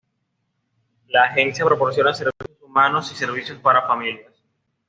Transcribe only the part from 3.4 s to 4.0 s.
para